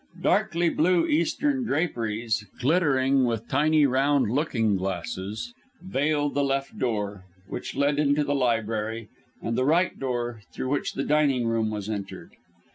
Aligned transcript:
Darkly 0.23 0.69
blue 0.69 1.05
Eastern 1.05 1.63
draperies, 1.63 2.47
glittering 2.59 3.23
with 3.23 3.47
tiny 3.47 3.85
round 3.85 4.31
looking 4.31 4.75
glasses, 4.75 5.53
veiled 5.79 6.33
the 6.33 6.43
left 6.43 6.79
door, 6.79 7.25
which 7.47 7.75
led 7.75 7.99
into 7.99 8.23
the 8.23 8.33
library, 8.33 9.09
and 9.43 9.55
the 9.55 9.63
right 9.63 9.99
door, 9.99 10.41
through 10.51 10.69
which 10.69 10.93
the 10.93 11.03
dining 11.03 11.45
room 11.45 11.69
was 11.69 11.87
entered. 11.87 12.31